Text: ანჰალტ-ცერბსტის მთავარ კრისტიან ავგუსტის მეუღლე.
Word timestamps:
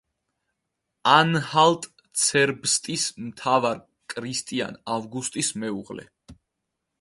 ანჰალტ-ცერბსტის 1.15 3.05
მთავარ 3.27 3.83
კრისტიან 4.15 4.81
ავგუსტის 4.97 5.53
მეუღლე. 5.65 6.09